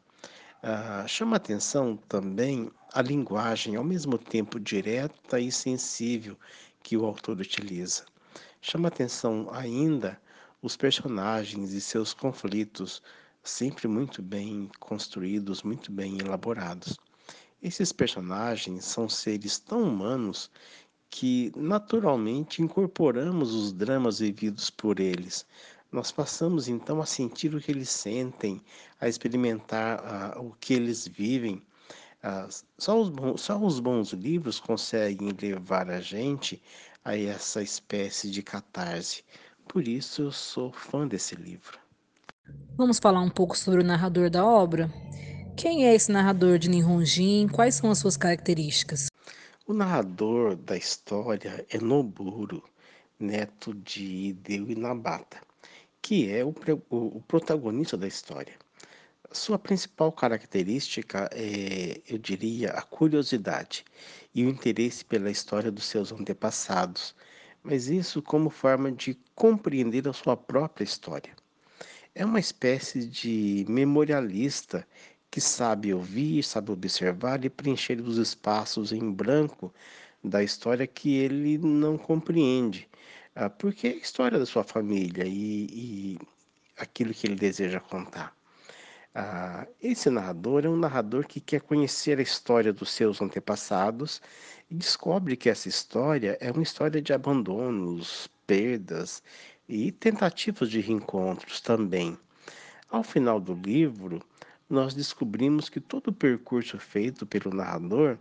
Ah, 0.60 1.04
chama 1.06 1.36
atenção 1.36 1.96
também 2.08 2.68
a 2.92 3.00
linguagem, 3.00 3.76
ao 3.76 3.84
mesmo 3.84 4.18
tempo 4.18 4.58
direta 4.58 5.38
e 5.38 5.52
sensível, 5.52 6.36
que 6.82 6.96
o 6.96 7.06
autor 7.06 7.38
utiliza. 7.38 8.04
Chama 8.60 8.88
atenção 8.88 9.48
ainda 9.52 10.20
os 10.60 10.76
personagens 10.76 11.72
e 11.72 11.80
seus 11.80 12.12
conflitos, 12.12 13.00
sempre 13.48 13.88
muito 13.88 14.22
bem 14.22 14.70
construídos, 14.78 15.62
muito 15.62 15.90
bem 15.90 16.18
elaborados. 16.18 16.98
Esses 17.62 17.92
personagens 17.92 18.84
são 18.84 19.08
seres 19.08 19.58
tão 19.58 19.82
humanos 19.82 20.50
que 21.10 21.50
naturalmente 21.56 22.62
incorporamos 22.62 23.54
os 23.54 23.72
dramas 23.72 24.18
vividos 24.18 24.70
por 24.70 25.00
eles. 25.00 25.46
Nós 25.90 26.12
passamos 26.12 26.68
então 26.68 27.00
a 27.00 27.06
sentir 27.06 27.54
o 27.54 27.60
que 27.60 27.72
eles 27.72 27.88
sentem, 27.88 28.60
a 29.00 29.08
experimentar 29.08 30.36
uh, 30.36 30.46
o 30.46 30.54
que 30.60 30.74
eles 30.74 31.08
vivem. 31.08 31.62
Uh, 32.22 32.64
só, 32.76 33.00
os 33.00 33.08
bons, 33.08 33.40
só 33.40 33.58
os 33.58 33.80
bons 33.80 34.12
livros 34.12 34.60
conseguem 34.60 35.34
levar 35.40 35.90
a 35.90 36.00
gente 36.00 36.62
a 37.04 37.16
essa 37.16 37.62
espécie 37.62 38.30
de 38.30 38.42
catarse. 38.42 39.24
Por 39.66 39.88
isso 39.88 40.22
eu 40.22 40.32
sou 40.32 40.70
fã 40.70 41.08
desse 41.08 41.34
livro. 41.34 41.87
Vamos 42.76 42.98
falar 42.98 43.20
um 43.20 43.30
pouco 43.30 43.58
sobre 43.58 43.80
o 43.80 43.84
narrador 43.84 44.30
da 44.30 44.46
obra? 44.46 44.88
Quem 45.56 45.84
é 45.86 45.94
esse 45.94 46.12
narrador 46.12 46.58
de 46.58 46.70
Nihonjin? 46.70 47.48
Quais 47.48 47.74
são 47.74 47.90
as 47.90 47.98
suas 47.98 48.16
características? 48.16 49.08
O 49.66 49.74
narrador 49.74 50.54
da 50.54 50.76
história 50.76 51.66
é 51.68 51.78
Noburo, 51.78 52.62
neto 53.18 53.74
de 53.74 54.04
Hideo 54.04 54.70
Inabata, 54.70 55.38
que 56.00 56.30
é 56.30 56.44
o, 56.44 56.54
o, 56.88 57.18
o 57.18 57.22
protagonista 57.26 57.96
da 57.96 58.06
história. 58.06 58.54
Sua 59.32 59.58
principal 59.58 60.12
característica 60.12 61.28
é, 61.32 62.00
eu 62.08 62.16
diria, 62.16 62.70
a 62.70 62.82
curiosidade 62.82 63.84
e 64.34 64.46
o 64.46 64.48
interesse 64.48 65.04
pela 65.04 65.30
história 65.30 65.70
dos 65.70 65.84
seus 65.84 66.12
antepassados, 66.12 67.14
mas 67.62 67.88
isso 67.88 68.22
como 68.22 68.48
forma 68.48 68.90
de 68.90 69.18
compreender 69.34 70.08
a 70.08 70.12
sua 70.12 70.36
própria 70.36 70.84
história. 70.84 71.34
É 72.18 72.24
uma 72.24 72.40
espécie 72.40 73.06
de 73.06 73.64
memorialista 73.68 74.84
que 75.30 75.40
sabe 75.40 75.94
ouvir, 75.94 76.42
sabe 76.42 76.72
observar 76.72 77.44
e 77.44 77.48
preencher 77.48 78.00
os 78.00 78.18
espaços 78.18 78.90
em 78.90 79.12
branco 79.12 79.72
da 80.24 80.42
história 80.42 80.84
que 80.84 81.14
ele 81.16 81.58
não 81.58 81.96
compreende. 81.96 82.88
Ah, 83.36 83.48
porque 83.48 83.86
é 83.86 83.90
a 83.92 83.96
história 83.98 84.36
da 84.36 84.44
sua 84.46 84.64
família 84.64 85.22
e, 85.26 85.68
e 85.70 86.18
aquilo 86.76 87.14
que 87.14 87.24
ele 87.28 87.36
deseja 87.36 87.78
contar. 87.78 88.34
Ah, 89.14 89.68
esse 89.80 90.10
narrador 90.10 90.64
é 90.64 90.68
um 90.68 90.76
narrador 90.76 91.24
que 91.24 91.40
quer 91.40 91.60
conhecer 91.60 92.18
a 92.18 92.22
história 92.22 92.72
dos 92.72 92.90
seus 92.90 93.22
antepassados 93.22 94.20
e 94.68 94.74
descobre 94.74 95.36
que 95.36 95.48
essa 95.48 95.68
história 95.68 96.36
é 96.40 96.50
uma 96.50 96.64
história 96.64 97.00
de 97.00 97.12
abandonos, 97.12 98.28
perdas 98.44 99.22
e 99.68 99.92
tentativas 99.92 100.70
de 100.70 100.80
reencontros 100.80 101.60
também. 101.60 102.18
Ao 102.90 103.02
final 103.02 103.38
do 103.38 103.54
livro, 103.54 104.22
nós 104.68 104.94
descobrimos 104.94 105.68
que 105.68 105.80
todo 105.80 106.08
o 106.08 106.12
percurso 106.12 106.78
feito 106.78 107.26
pelo 107.26 107.54
narrador 107.54 108.18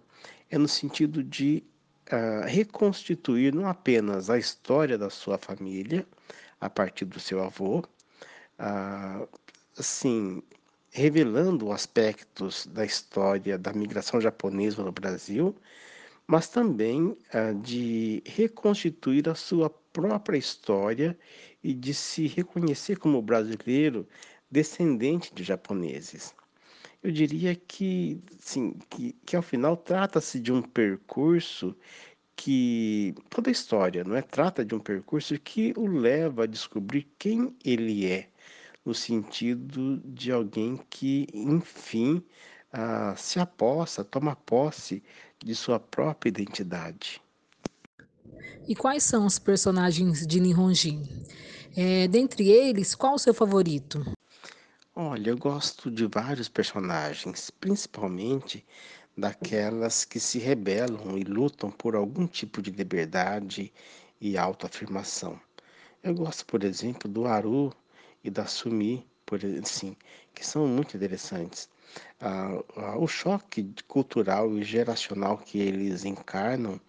é 0.49 0.57
no 0.57 0.67
sentido 0.67 1.23
de 1.23 1.63
uh, 2.11 2.45
reconstituir 2.45 3.53
não 3.53 3.67
apenas 3.67 4.29
a 4.29 4.37
história 4.37 4.97
da 4.97 5.09
sua 5.09 5.37
família 5.37 6.05
a 6.59 6.69
partir 6.69 7.05
do 7.05 7.19
seu 7.19 7.43
avô, 7.43 7.79
uh, 7.79 9.27
assim, 9.77 10.41
revelando 10.91 11.71
aspectos 11.71 12.65
da 12.67 12.83
história 12.83 13.57
da 13.57 13.71
migração 13.73 14.19
japonesa 14.19 14.83
no 14.83 14.91
Brasil, 14.91 15.55
mas 16.25 16.49
também 16.49 17.03
uh, 17.05 17.53
de 17.61 18.21
reconstituir 18.25 19.29
a 19.29 19.35
sua 19.35 19.69
própria 19.97 20.37
história 20.37 21.17
e 21.63 21.73
de 21.73 21.91
se 21.91 22.27
reconhecer 22.27 22.99
como 22.99 23.19
brasileiro 23.19 24.07
descendente 24.49 25.33
de 25.33 25.43
japoneses. 25.43 26.35
Eu 27.01 27.11
diria 27.11 27.55
que, 27.55 28.21
sim, 28.37 28.77
que, 28.91 29.13
que 29.25 29.35
ao 29.35 29.41
final 29.41 29.75
trata-se 29.75 30.39
de 30.39 30.53
um 30.53 30.61
percurso 30.61 31.75
que 32.35 33.15
toda 33.27 33.49
a 33.49 33.51
história, 33.51 34.03
não 34.03 34.15
é? 34.15 34.21
Trata 34.21 34.63
de 34.63 34.75
um 34.75 34.79
percurso 34.79 35.39
que 35.39 35.73
o 35.75 35.87
leva 35.87 36.43
a 36.43 36.47
descobrir 36.47 37.07
quem 37.17 37.55
ele 37.65 38.05
é, 38.05 38.29
no 38.85 38.93
sentido 38.93 39.97
de 40.05 40.31
alguém 40.31 40.79
que, 40.91 41.27
enfim, 41.33 42.23
ah, 42.71 43.15
se 43.17 43.39
aposta, 43.39 44.03
toma 44.03 44.35
posse 44.35 45.01
de 45.43 45.55
sua 45.55 45.79
própria 45.79 46.29
identidade. 46.29 47.19
E 48.67 48.75
quais 48.75 49.03
são 49.03 49.25
os 49.25 49.39
personagens 49.39 50.27
de 50.27 50.39
Nihonjin? 50.39 51.03
É, 51.75 52.07
dentre 52.07 52.49
eles, 52.49 52.95
qual 52.95 53.15
o 53.15 53.19
seu 53.19 53.33
favorito? 53.33 54.05
Olha, 54.95 55.29
eu 55.29 55.37
gosto 55.37 55.91
de 55.91 56.07
vários 56.07 56.49
personagens, 56.49 57.49
principalmente 57.49 58.65
daquelas 59.15 60.03
que 60.03 60.19
se 60.19 60.39
rebelam 60.39 61.17
e 61.17 61.23
lutam 61.23 61.71
por 61.71 61.95
algum 61.95 62.27
tipo 62.27 62.61
de 62.61 62.71
liberdade 62.71 63.71
e 64.19 64.37
autoafirmação. 64.37 65.39
Eu 66.03 66.15
gosto, 66.15 66.45
por 66.45 66.63
exemplo, 66.63 67.09
do 67.09 67.25
Aru 67.25 67.73
e 68.23 68.29
da 68.29 68.45
Sumi, 68.45 69.05
por 69.25 69.39
assim, 69.63 69.95
que 70.33 70.45
são 70.45 70.67
muito 70.67 70.95
interessantes. 70.95 71.69
Ah, 72.19 72.63
ah, 72.75 72.97
o 72.97 73.07
choque 73.07 73.73
cultural 73.87 74.57
e 74.57 74.63
geracional 74.63 75.37
que 75.37 75.59
eles 75.59 76.05
encarnam 76.05 76.79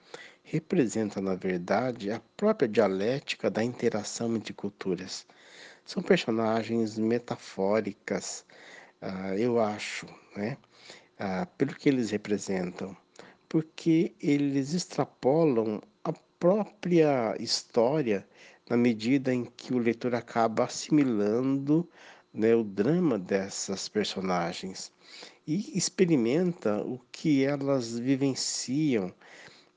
representa, 0.50 1.20
na 1.20 1.34
verdade, 1.34 2.10
a 2.10 2.20
própria 2.36 2.68
dialética 2.68 3.50
da 3.50 3.62
interação 3.62 4.34
entre 4.34 4.54
culturas. 4.54 5.26
São 5.84 6.02
personagens 6.02 6.98
metafóricas, 6.98 8.44
ah, 9.00 9.36
eu 9.36 9.60
acho, 9.60 10.06
né? 10.36 10.56
Ah, 11.18 11.46
pelo 11.58 11.74
que 11.74 11.88
eles 11.88 12.10
representam, 12.10 12.96
porque 13.48 14.14
eles 14.20 14.74
extrapolam 14.74 15.82
a 16.04 16.12
própria 16.38 17.36
história 17.38 18.26
na 18.70 18.76
medida 18.76 19.34
em 19.34 19.44
que 19.44 19.74
o 19.74 19.78
leitor 19.78 20.14
acaba 20.14 20.64
assimilando 20.64 21.88
né, 22.32 22.54
o 22.54 22.62
drama 22.62 23.18
dessas 23.18 23.88
personagens 23.88 24.92
e 25.46 25.76
experimenta 25.76 26.82
o 26.82 27.00
que 27.10 27.44
elas 27.44 27.98
vivenciam. 27.98 29.12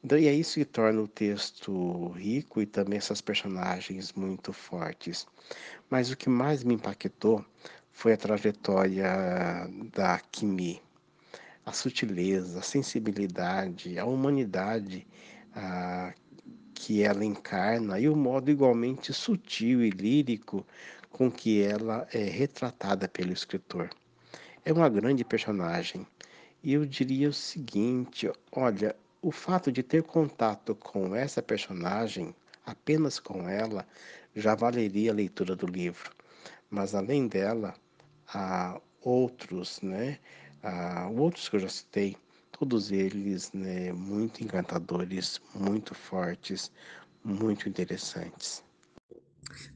Então, 0.03 0.17
e 0.17 0.27
é 0.27 0.34
isso 0.34 0.55
que 0.55 0.65
torna 0.65 1.01
o 1.01 1.08
texto 1.08 2.10
rico 2.10 2.62
e 2.62 2.65
também 2.65 2.98
essas 2.98 3.22
personagens 3.22 4.13
muito 4.13 4.51
fortes. 4.51 5.27
Mas 5.89 6.10
o 6.10 6.17
que 6.17 6.27
mais 6.27 6.63
me 6.63 6.74
impactou 6.74 7.46
foi 7.91 8.13
a 8.13 8.17
trajetória 8.17 9.08
da 9.93 10.20
Kimi. 10.20 10.81
A 11.63 11.72
sutileza, 11.72 12.60
a 12.60 12.63
sensibilidade, 12.63 14.00
a 14.00 14.05
humanidade 14.05 15.05
que 16.74 17.03
ela 17.03 17.24
encarna 17.24 18.00
e 18.00 18.10
o 18.10 18.15
modo 18.15 18.50
igualmente 18.50 19.13
sutil 19.13 19.84
e 19.84 19.91
lírico 19.91 20.65
com 21.12 21.29
que 21.29 21.62
ela 21.62 22.08
é 22.12 22.24
retratada 22.24 23.08
pelo 23.08 23.31
escritor. 23.31 23.89
É 24.65 24.74
uma 24.74 24.89
grande 24.89 25.24
personagem. 25.24 26.08
E 26.63 26.74
eu 26.74 26.86
diria 26.86 27.29
o 27.29 27.34
seguinte: 27.34 28.31
olha, 28.51 28.96
o 29.22 29.32
fato 29.32 29.72
de 29.72 29.84
ter 29.84 30.04
contato 30.04 30.74
com 30.75 31.16
essa 31.16 31.42
personagem, 31.42 32.36
apenas 32.66 33.20
com 33.20 33.48
ela, 33.48 33.86
já 34.36 34.56
valeria 34.56 35.12
a 35.12 35.16
leitura 35.16 35.56
do 35.56 35.68
livro. 35.68 36.12
Mas 36.70 36.96
além 36.96 37.28
dela, 37.28 37.74
há 38.34 38.80
outros, 39.01 39.80
né? 39.82 40.18
Há 40.63 41.10
outros 41.10 41.50
que 41.50 41.56
eu 41.56 41.60
já 41.60 41.70
citei, 41.70 42.16
todos 42.51 42.92
eles 42.92 43.51
né, 43.54 43.92
muito 43.92 44.44
encantadores, 44.44 45.42
muito 45.56 45.96
fortes, 45.96 46.72
muito 47.24 47.68
interessantes. 47.68 48.63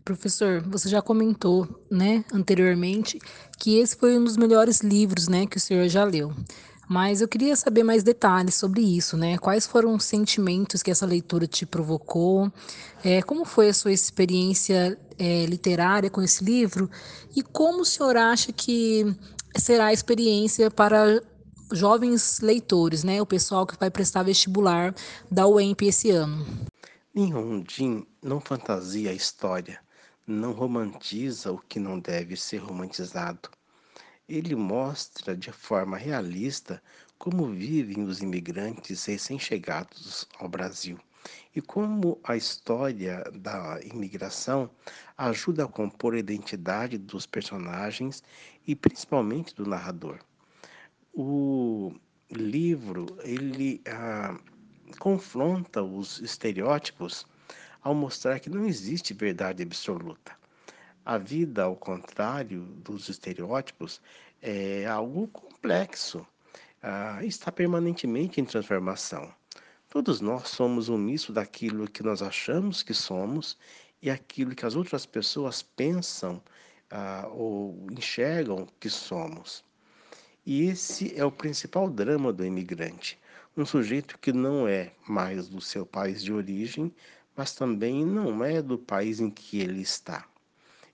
Professor, 0.03 0.61
você 0.61 0.87
já 0.87 1.01
comentou, 1.01 1.83
né, 1.89 2.23
anteriormente, 2.31 3.19
que 3.57 3.77
esse 3.77 3.95
foi 3.95 4.17
um 4.17 4.23
dos 4.23 4.37
melhores 4.37 4.81
livros, 4.81 5.27
né, 5.27 5.45
que 5.47 5.57
o 5.57 5.59
senhor 5.59 5.87
já 5.89 6.03
leu. 6.03 6.31
Mas 6.87 7.21
eu 7.21 7.27
queria 7.27 7.55
saber 7.55 7.83
mais 7.83 8.03
detalhes 8.03 8.55
sobre 8.55 8.81
isso, 8.81 9.17
né? 9.17 9.37
Quais 9.37 9.65
foram 9.65 9.95
os 9.95 10.03
sentimentos 10.03 10.83
que 10.83 10.91
essa 10.91 11.05
leitura 11.05 11.47
te 11.47 11.65
provocou? 11.65 12.51
É, 13.03 13.21
como 13.21 13.45
foi 13.45 13.69
a 13.69 13.73
sua 13.73 13.91
experiência 13.91 14.97
é, 15.17 15.45
literária 15.45 16.09
com 16.09 16.21
esse 16.21 16.43
livro? 16.43 16.89
E 17.35 17.41
como 17.41 17.81
o 17.81 17.85
senhor 17.85 18.15
acha 18.15 18.51
que 18.51 19.15
será 19.57 19.87
a 19.87 19.93
experiência 19.93 20.69
para 20.69 21.21
jovens 21.71 22.39
leitores, 22.39 23.03
né? 23.03 23.21
O 23.21 23.25
pessoal 23.25 23.65
que 23.65 23.77
vai 23.79 23.89
prestar 23.89 24.23
vestibular 24.23 24.93
da 25.29 25.47
UEMP 25.47 25.83
esse 25.83 26.11
ano? 26.11 26.45
Ninhondim 27.13 28.05
não 28.21 28.39
fantasia 28.39 29.09
a 29.09 29.13
história, 29.13 29.79
não 30.27 30.51
romantiza 30.51 31.51
o 31.51 31.57
que 31.57 31.79
não 31.79 31.99
deve 31.99 32.35
ser 32.35 32.57
romantizado. 32.57 33.49
Ele 34.27 34.55
mostra 34.55 35.37
de 35.37 35.51
forma 35.51 35.97
realista 35.97 36.81
como 37.17 37.45
vivem 37.45 38.03
os 38.03 38.21
imigrantes 38.21 39.05
recém-chegados 39.05 40.27
ao 40.39 40.49
Brasil 40.49 40.97
e 41.55 41.61
como 41.61 42.19
a 42.23 42.35
história 42.35 43.23
da 43.35 43.79
imigração 43.83 44.69
ajuda 45.15 45.65
a 45.65 45.67
compor 45.67 46.15
a 46.15 46.19
identidade 46.19 46.97
dos 46.97 47.27
personagens 47.27 48.23
e 48.65 48.75
principalmente 48.75 49.53
do 49.53 49.65
narrador. 49.65 50.19
O 51.13 51.93
livro 52.31 53.17
ele 53.23 53.79
ah, 53.87 54.35
confronta 54.97 55.83
os 55.83 56.19
estereótipos 56.19 57.27
ao 57.81 57.93
mostrar 57.93 58.39
que 58.39 58.49
não 58.49 58.65
existe 58.65 59.13
verdade 59.13 59.61
absoluta. 59.61 60.35
A 61.05 61.17
vida, 61.17 61.63
ao 61.63 61.75
contrário 61.75 62.63
dos 62.83 63.07
estereótipos, 63.07 64.01
é 64.41 64.85
algo 64.87 65.27
complexo, 65.27 66.25
ah, 66.81 67.23
está 67.23 67.51
permanentemente 67.51 68.41
em 68.41 68.45
transformação. 68.45 69.33
Todos 69.89 70.19
nós 70.19 70.49
somos 70.49 70.89
um 70.89 70.97
misto 70.97 71.31
daquilo 71.31 71.87
que 71.87 72.03
nós 72.03 72.21
achamos 72.21 72.83
que 72.83 72.93
somos 72.93 73.57
e 74.01 74.09
aquilo 74.09 74.55
que 74.55 74.65
as 74.65 74.75
outras 74.75 75.05
pessoas 75.05 75.61
pensam 75.61 76.41
ah, 76.89 77.27
ou 77.31 77.87
enxergam 77.91 78.67
que 78.79 78.89
somos. 78.89 79.63
E 80.45 80.63
esse 80.63 81.17
é 81.17 81.23
o 81.23 81.31
principal 81.31 81.89
drama 81.89 82.33
do 82.33 82.43
imigrante 82.43 83.17
um 83.57 83.65
sujeito 83.65 84.19
que 84.19 84.33
não 84.33 84.67
é 84.67 84.91
mais 85.07 85.47
do 85.47 85.61
seu 85.61 85.85
país 85.85 86.21
de 86.21 86.33
origem, 86.33 86.93
mas 87.35 87.55
também 87.55 88.05
não 88.05 88.43
é 88.43 88.61
do 88.61 88.77
país 88.77 89.21
em 89.21 89.29
que 89.29 89.61
ele 89.61 89.81
está. 89.81 90.27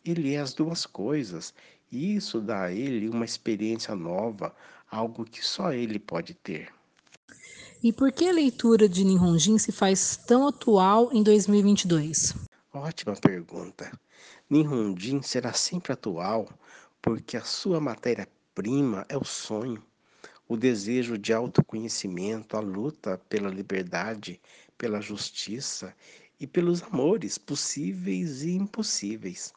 Ele 0.04 0.34
é 0.34 0.40
as 0.40 0.54
duas 0.54 0.86
coisas, 0.86 1.54
e 1.92 2.16
isso 2.16 2.40
dá 2.40 2.64
a 2.64 2.72
ele 2.72 3.10
uma 3.10 3.26
experiência 3.26 3.96
nova, 3.96 4.56
algo 4.90 5.26
que 5.26 5.46
só 5.46 5.72
ele 5.72 6.00
pode 6.00 6.34
ter. 6.34 6.74
E 7.84 7.92
por 7.92 8.12
que 8.12 8.28
a 8.28 8.32
leitura 8.32 8.88
de 8.88 9.04
Nihonjin 9.04 9.58
se 9.58 9.72
faz 9.72 10.16
tão 10.16 10.48
atual 10.48 11.10
em 11.12 11.24
2022? 11.24 12.36
Ótima 12.74 13.16
pergunta. 13.16 13.92
Nihonjin 14.50 15.22
será 15.22 15.54
sempre 15.54 15.94
atual 15.94 16.48
porque 17.02 17.38
a 17.38 17.44
sua 17.44 17.80
matéria-prima 17.80 19.06
é 19.10 19.18
o 19.18 19.24
sonho 19.24 19.82
o 20.52 20.58
desejo 20.58 21.18
de 21.18 21.32
autoconhecimento, 21.32 22.58
a 22.58 22.60
luta 22.60 23.18
pela 23.30 23.50
liberdade, 23.50 24.38
pela 24.78 25.00
justiça 25.00 25.96
e 26.38 26.46
pelos 26.46 26.84
amores 26.84 27.38
possíveis 27.38 28.44
e 28.44 28.52
impossíveis. 28.52 29.54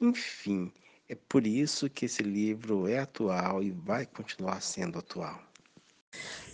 Enfim, 0.00 0.72
é 1.08 1.14
por 1.14 1.46
isso 1.46 1.90
que 1.90 2.06
esse 2.06 2.22
livro 2.22 2.88
é 2.88 2.98
atual 3.00 3.62
e 3.62 3.70
vai 3.70 4.06
continuar 4.06 4.60
sendo 4.62 4.98
atual. 4.98 5.40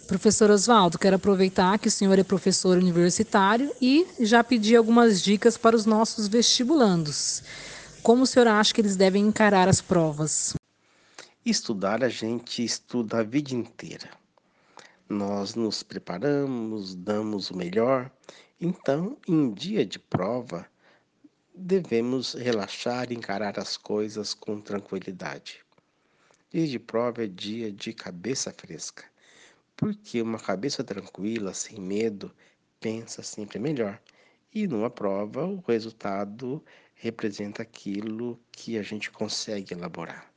Professor 0.06 0.50
Oswaldo, 0.50 0.98
quero 0.98 1.16
aproveitar 1.16 1.78
que 1.78 1.88
o 1.88 1.90
senhor 1.90 2.18
é 2.18 2.22
professor 2.22 2.78
universitário 2.78 3.72
e 3.82 4.06
já 4.20 4.44
pedir 4.44 4.76
algumas 4.76 5.20
dicas 5.20 5.56
para 5.56 5.74
os 5.74 5.84
nossos 5.84 6.28
vestibulandos. 6.28 7.42
Como 8.02 8.22
o 8.22 8.26
senhor 8.26 8.46
acha 8.46 8.72
que 8.72 8.80
eles 8.80 8.96
devem 8.96 9.26
encarar 9.26 9.68
as 9.68 9.80
provas? 9.80 10.54
Estudar 11.44 12.04
a 12.04 12.08
gente 12.08 12.64
estuda 12.64 13.18
a 13.18 13.22
vida 13.24 13.52
inteira. 13.52 14.08
Nós 15.08 15.54
nos 15.54 15.82
preparamos, 15.82 16.94
damos 16.94 17.50
o 17.50 17.56
melhor. 17.56 18.10
Então, 18.60 19.16
em 19.28 19.52
dia 19.52 19.84
de 19.84 19.98
prova, 19.98 20.66
devemos 21.58 22.34
relaxar 22.34 23.10
e 23.10 23.14
encarar 23.14 23.58
as 23.58 23.78
coisas 23.78 24.34
com 24.34 24.60
tranquilidade. 24.60 25.64
Dia 26.50 26.66
de 26.66 26.78
prova 26.78 27.24
é 27.24 27.26
dia 27.26 27.72
de 27.72 27.94
cabeça 27.94 28.52
fresca, 28.52 29.04
porque 29.74 30.20
uma 30.20 30.38
cabeça 30.38 30.84
tranquila, 30.84 31.54
sem 31.54 31.80
medo, 31.80 32.30
pensa 32.78 33.22
sempre 33.22 33.58
melhor. 33.58 33.98
E 34.54 34.66
numa 34.66 34.90
prova, 34.90 35.46
o 35.46 35.62
resultado 35.66 36.62
representa 36.94 37.62
aquilo 37.62 38.38
que 38.52 38.78
a 38.78 38.82
gente 38.82 39.10
consegue 39.10 39.72
elaborar. 39.72 40.30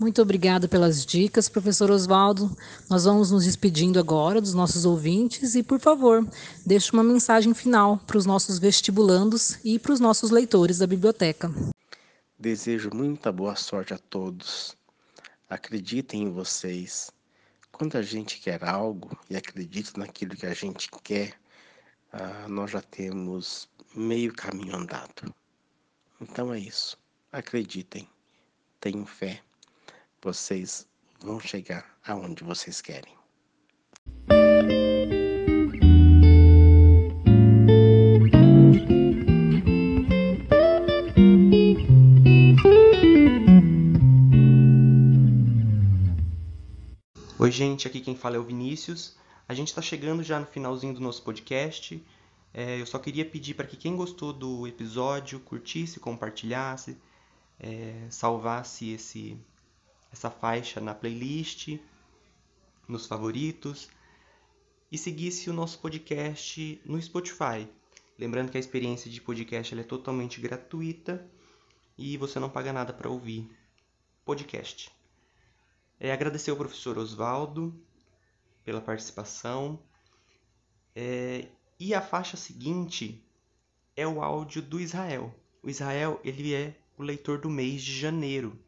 Muito 0.00 0.22
obrigada 0.22 0.66
pelas 0.66 1.04
dicas, 1.04 1.46
professor 1.46 1.90
Oswaldo. 1.90 2.56
Nós 2.88 3.04
vamos 3.04 3.30
nos 3.30 3.44
despedindo 3.44 4.00
agora 4.00 4.40
dos 4.40 4.54
nossos 4.54 4.86
ouvintes 4.86 5.54
e, 5.54 5.62
por 5.62 5.78
favor, 5.78 6.26
deixe 6.64 6.90
uma 6.90 7.04
mensagem 7.04 7.52
final 7.52 7.98
para 8.06 8.16
os 8.16 8.24
nossos 8.24 8.58
vestibulandos 8.58 9.58
e 9.62 9.78
para 9.78 9.92
os 9.92 10.00
nossos 10.00 10.30
leitores 10.30 10.78
da 10.78 10.86
biblioteca. 10.86 11.52
Desejo 12.38 12.88
muita 12.94 13.30
boa 13.30 13.54
sorte 13.54 13.92
a 13.92 13.98
todos. 13.98 14.74
Acreditem 15.50 16.22
em 16.22 16.30
vocês. 16.30 17.10
Quando 17.70 17.98
a 17.98 18.02
gente 18.02 18.40
quer 18.40 18.64
algo 18.64 19.10
e 19.28 19.36
acredita 19.36 20.00
naquilo 20.00 20.34
que 20.34 20.46
a 20.46 20.54
gente 20.54 20.88
quer, 21.04 21.34
ah, 22.10 22.46
nós 22.48 22.70
já 22.70 22.80
temos 22.80 23.68
meio 23.94 24.32
caminho 24.32 24.76
andado. 24.76 25.34
Então 26.18 26.54
é 26.54 26.58
isso. 26.58 26.96
Acreditem. 27.30 28.08
Tenham 28.80 29.04
fé 29.04 29.42
vocês 30.22 30.86
vão 31.20 31.40
chegar 31.40 31.98
aonde 32.06 32.44
vocês 32.44 32.80
querem. 32.80 33.14
Oi, 47.38 47.50
gente, 47.50 47.88
aqui 47.88 48.00
quem 48.00 48.14
fala 48.14 48.36
é 48.36 48.38
o 48.38 48.44
Vinícius. 48.44 49.16
A 49.48 49.54
gente 49.54 49.68
está 49.68 49.80
chegando 49.80 50.22
já 50.22 50.38
no 50.38 50.46
finalzinho 50.46 50.92
do 50.92 51.00
nosso 51.00 51.22
podcast. 51.22 52.04
É, 52.52 52.78
eu 52.78 52.84
só 52.84 52.98
queria 52.98 53.24
pedir 53.24 53.54
para 53.54 53.66
que 53.66 53.76
quem 53.76 53.96
gostou 53.96 54.32
do 54.32 54.66
episódio 54.66 55.40
curtisse, 55.40 55.98
compartilhasse, 55.98 56.98
é, 57.58 58.06
salvasse 58.10 58.90
esse 58.90 59.38
essa 60.12 60.30
faixa 60.30 60.80
na 60.80 60.94
playlist, 60.94 61.78
nos 62.88 63.06
favoritos 63.06 63.88
e 64.90 64.98
seguisse 64.98 65.48
o 65.48 65.52
nosso 65.52 65.78
podcast 65.78 66.80
no 66.84 67.00
Spotify. 67.00 67.68
Lembrando 68.18 68.50
que 68.50 68.56
a 68.56 68.60
experiência 68.60 69.10
de 69.10 69.20
podcast 69.20 69.78
é 69.78 69.82
totalmente 69.82 70.40
gratuita 70.40 71.26
e 71.96 72.16
você 72.16 72.38
não 72.38 72.50
paga 72.50 72.72
nada 72.72 72.92
para 72.92 73.08
ouvir 73.08 73.48
podcast. 74.24 74.90
É, 75.98 76.12
agradecer 76.12 76.50
ao 76.50 76.56
professor 76.56 76.98
Oswaldo 76.98 77.78
pela 78.64 78.80
participação. 78.80 79.78
É, 80.94 81.46
e 81.78 81.94
a 81.94 82.00
faixa 82.00 82.36
seguinte 82.36 83.22
é 83.96 84.06
o 84.06 84.22
áudio 84.22 84.60
do 84.60 84.80
Israel. 84.80 85.34
O 85.62 85.70
Israel 85.70 86.20
ele 86.24 86.54
é 86.54 86.74
o 86.98 87.02
leitor 87.02 87.38
do 87.38 87.48
mês 87.48 87.82
de 87.82 87.98
janeiro. 87.98 88.58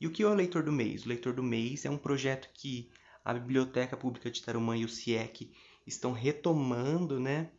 E 0.00 0.06
o 0.06 0.12
que 0.12 0.22
é 0.22 0.26
o 0.26 0.34
Leitor 0.34 0.62
do 0.62 0.72
Mês? 0.72 1.04
O 1.04 1.08
Leitor 1.08 1.32
do 1.32 1.42
Mês 1.42 1.84
é 1.84 1.90
um 1.90 1.96
projeto 1.96 2.50
que 2.52 2.90
a 3.24 3.32
Biblioteca 3.32 3.96
Pública 3.96 4.30
de 4.30 4.42
Tarumã 4.42 4.76
e 4.76 4.84
o 4.84 4.88
CIEC 4.88 5.52
estão 5.86 6.12
retomando, 6.12 7.18
né? 7.18 7.50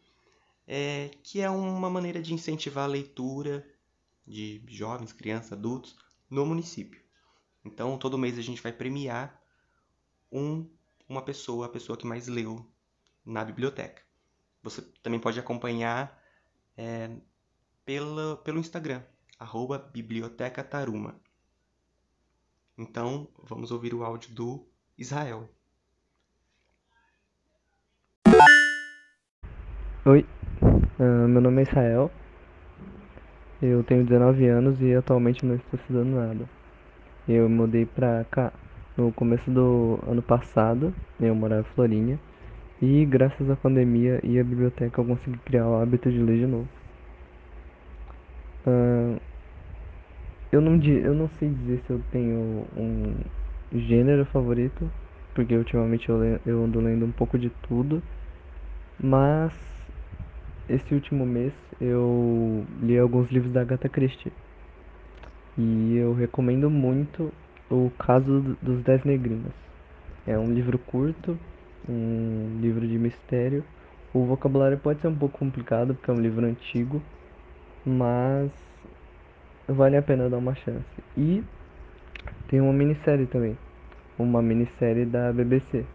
É, 0.67 1.09
que 1.23 1.41
é 1.41 1.49
uma 1.49 1.89
maneira 1.89 2.21
de 2.21 2.33
incentivar 2.33 2.83
a 2.83 2.87
leitura 2.87 3.65
de 4.25 4.61
jovens, 4.67 5.13
crianças, 5.13 5.53
adultos 5.53 5.97
no 6.29 6.45
município. 6.45 7.01
Então, 7.63 7.97
todo 7.97 8.17
mês 8.17 8.37
a 8.37 8.41
gente 8.41 8.61
vai 8.61 8.71
premiar 8.71 9.41
um, 10.31 10.69
uma 11.07 11.21
pessoa, 11.21 11.65
a 11.65 11.69
pessoa 11.69 11.97
que 11.97 12.05
mais 12.05 12.27
leu 12.27 12.65
na 13.25 13.43
biblioteca. 13.43 14.01
Você 14.61 14.81
também 15.01 15.19
pode 15.19 15.39
acompanhar 15.39 16.21
é, 16.75 17.09
pela, 17.85 18.37
pelo 18.37 18.59
Instagram, 18.59 19.01
arroba 19.39 19.77
Biblioteca 19.77 20.63
Taruma. 20.63 21.19
Então, 22.79 23.27
vamos 23.43 23.71
ouvir 23.71 23.91
o 23.95 24.03
áudio 24.03 24.31
do 24.35 24.63
Israel. 24.95 25.49
Oi, 30.05 30.23
uh, 30.61 31.27
meu 31.27 31.41
nome 31.41 31.61
é 31.61 31.63
Israel, 31.63 32.11
eu 33.59 33.83
tenho 33.83 34.05
19 34.05 34.47
anos 34.47 34.79
e 34.79 34.93
atualmente 34.93 35.43
não 35.43 35.55
estou 35.55 35.79
estudando 35.79 36.09
nada. 36.09 36.47
Eu 37.27 37.49
mudei 37.49 37.87
pra 37.87 38.23
cá 38.25 38.53
no 38.95 39.11
começo 39.11 39.49
do 39.49 39.99
ano 40.07 40.21
passado, 40.21 40.93
eu 41.19 41.33
morava 41.33 41.67
em 41.67 41.73
Florinha, 41.73 42.19
e 42.79 43.03
graças 43.05 43.49
à 43.49 43.55
pandemia 43.55 44.19
e 44.23 44.39
à 44.39 44.43
biblioteca 44.43 45.01
eu 45.01 45.05
consegui 45.05 45.39
criar 45.39 45.67
o 45.67 45.81
hábito 45.81 46.11
de 46.11 46.19
ler 46.19 46.37
de 46.37 46.45
novo. 46.45 46.69
Uh, 48.67 49.19
eu, 50.51 50.61
não, 50.61 50.81
eu 50.81 51.13
não 51.13 51.29
sei 51.39 51.49
dizer 51.49 51.81
se 51.85 51.91
eu 51.91 51.99
tenho 52.11 52.65
um 52.75 53.15
gênero 53.71 54.25
favorito, 54.25 54.89
porque 55.33 55.55
ultimamente 55.55 56.09
eu, 56.09 56.17
eu 56.45 56.63
ando 56.63 56.79
lendo 56.79 57.05
um 57.05 57.11
pouco 57.11 57.37
de 57.37 57.49
tudo, 57.67 58.01
mas 59.01 59.53
esse 60.69 60.93
último 60.93 61.25
mês 61.25 61.53
eu 61.79 62.65
li 62.81 62.97
alguns 62.97 63.29
livros 63.31 63.51
da 63.53 63.61
Agatha 63.61 63.89
Christie. 63.89 64.31
E 65.57 65.95
eu 65.95 66.13
recomendo 66.13 66.69
muito 66.69 67.33
O 67.69 67.89
Caso 67.97 68.41
dos 68.61 68.83
Dez 68.83 69.03
Negrinos. 69.03 69.53
É 70.25 70.37
um 70.37 70.53
livro 70.53 70.77
curto, 70.77 71.37
um 71.87 72.59
livro 72.61 72.87
de 72.87 72.97
mistério. 72.97 73.63
O 74.13 74.25
vocabulário 74.25 74.77
pode 74.77 75.01
ser 75.01 75.07
um 75.07 75.15
pouco 75.15 75.39
complicado 75.39 75.95
porque 75.95 76.11
é 76.11 76.13
um 76.13 76.21
livro 76.21 76.45
antigo, 76.45 77.01
mas 77.85 78.51
vale 79.67 79.97
a 79.97 80.01
pena 80.01 80.29
dar 80.29 80.37
uma 80.37 80.55
chance. 80.55 80.85
E 81.15 81.43
tem 82.47 82.61
uma 82.61 82.73
minissérie 82.73 83.27
também, 83.27 83.57
uma 84.17 84.41
minissérie 84.41 85.05
da 85.05 85.31
BBC. 85.33 85.85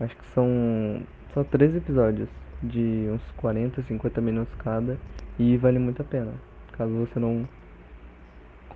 Acho 0.00 0.16
que 0.16 0.24
são 0.34 1.02
só 1.32 1.44
três 1.44 1.74
episódios 1.74 2.28
de 2.62 3.08
uns 3.10 3.22
40, 3.36 3.82
50 3.82 4.20
minutos 4.20 4.54
cada 4.56 4.98
e 5.38 5.56
vale 5.56 5.78
muito 5.78 6.02
a 6.02 6.04
pena. 6.04 6.32
Caso 6.72 6.92
você 6.92 7.18
não 7.18 7.46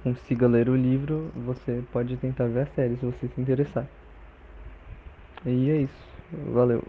consiga 0.02 0.46
ler 0.46 0.68
o 0.68 0.76
livro, 0.76 1.30
você 1.34 1.82
pode 1.92 2.16
tentar 2.16 2.46
ver 2.46 2.62
a 2.62 2.66
série 2.74 2.96
se 2.96 3.04
você 3.04 3.28
se 3.28 3.40
interessar. 3.40 3.86
E 5.44 5.70
é 5.70 5.76
isso. 5.82 6.08
Valeu. 6.52 6.82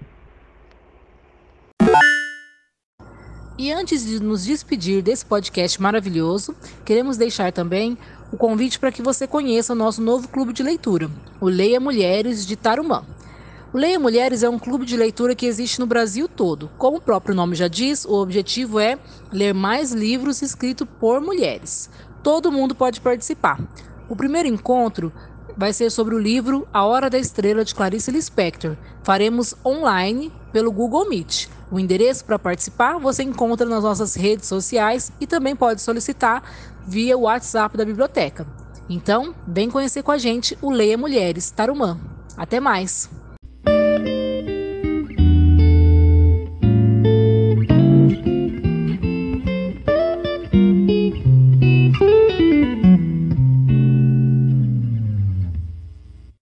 E 3.59 3.73
antes 3.73 4.05
de 4.05 4.23
nos 4.23 4.45
despedir 4.45 5.01
desse 5.01 5.25
podcast 5.25 5.81
maravilhoso, 5.81 6.55
queremos 6.85 7.17
deixar 7.17 7.51
também 7.51 7.97
o 8.31 8.37
convite 8.37 8.79
para 8.79 8.89
que 8.89 9.01
você 9.01 9.27
conheça 9.27 9.73
o 9.73 9.75
nosso 9.75 10.01
novo 10.01 10.29
clube 10.29 10.53
de 10.53 10.63
leitura, 10.63 11.11
o 11.41 11.49
Leia 11.49 11.77
Mulheres 11.77 12.47
de 12.47 12.55
Tarumã. 12.55 13.03
O 13.73 13.77
Leia 13.77 13.99
Mulheres 13.99 14.43
é 14.43 14.49
um 14.49 14.57
clube 14.57 14.85
de 14.85 14.95
leitura 14.95 15.35
que 15.35 15.45
existe 15.45 15.77
no 15.77 15.85
Brasil 15.85 16.29
todo. 16.29 16.71
Como 16.77 16.99
o 16.99 17.01
próprio 17.01 17.35
nome 17.35 17.53
já 17.53 17.67
diz, 17.67 18.05
o 18.05 18.13
objetivo 18.13 18.79
é 18.79 18.97
ler 19.29 19.53
mais 19.53 19.91
livros 19.91 20.41
escritos 20.41 20.87
por 20.97 21.19
mulheres. 21.19 21.89
Todo 22.23 22.53
mundo 22.53 22.73
pode 22.73 23.01
participar. 23.01 23.59
O 24.07 24.15
primeiro 24.15 24.47
encontro 24.47 25.11
vai 25.59 25.73
ser 25.73 25.89
sobre 25.89 26.15
o 26.15 26.17
livro 26.17 26.65
A 26.73 26.85
Hora 26.85 27.09
da 27.09 27.19
Estrela 27.19 27.65
de 27.65 27.75
Clarice 27.75 28.09
Lispector. 28.09 28.77
Faremos 29.03 29.53
online 29.65 30.31
pelo 30.53 30.71
Google 30.71 31.09
Meet. 31.09 31.49
O 31.69 31.77
endereço 31.77 32.23
para 32.23 32.39
participar 32.39 32.97
você 32.97 33.23
encontra 33.23 33.67
nas 33.67 33.83
nossas 33.83 34.15
redes 34.15 34.47
sociais 34.47 35.11
e 35.19 35.27
também 35.27 35.57
pode 35.57 35.81
solicitar 35.81 36.41
via 36.87 37.17
o 37.17 37.23
WhatsApp 37.23 37.75
da 37.75 37.83
biblioteca. 37.83 38.47
Então, 38.89 39.35
vem 39.45 39.69
conhecer 39.69 40.01
com 40.01 40.11
a 40.11 40.17
gente 40.17 40.57
o 40.61 40.71
Leia 40.71 40.97
Mulheres 40.97 41.51
Tarumã. 41.51 41.99
Até 42.37 42.61
mais! 42.61 43.09